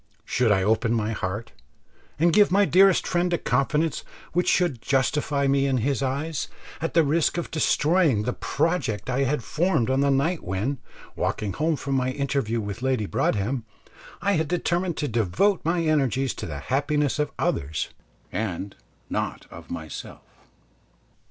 Should 0.25 0.51
I 0.51 0.63
open 0.63 0.95
my 0.95 1.11
heart 1.11 1.51
and 2.17 2.33
give 2.33 2.49
my 2.51 2.65
dearest 2.65 3.05
friend 3.05 3.31
a 3.33 3.37
confidence 3.37 4.03
which 4.33 4.49
should 4.49 4.81
justify 4.81 5.45
me 5.45 5.67
in 5.67 5.77
his 5.77 6.01
eyes, 6.01 6.47
at 6.81 6.95
the 6.95 7.03
risk 7.03 7.37
of 7.37 7.51
destroying 7.51 8.23
the 8.23 8.33
project 8.33 9.11
I 9.11 9.25
had 9.25 9.43
formed 9.43 9.91
on 9.91 10.01
that 10.01 10.09
night 10.09 10.43
when, 10.43 10.79
walking 11.15 11.53
home 11.53 11.75
from 11.75 11.93
my 11.93 12.09
interview 12.13 12.59
with 12.59 12.81
Lady 12.81 13.05
Broadhem, 13.05 13.63
I 14.23 14.31
had 14.31 14.47
determined 14.47 14.97
to 14.97 15.07
devote 15.07 15.61
my 15.63 15.83
energies 15.83 16.33
to 16.33 16.47
the 16.47 16.57
happiness 16.57 17.19
of 17.19 17.29
others 17.37 17.89
and 18.31 18.75
not 19.07 19.45
of 19.51 19.69
myself? 19.69 20.23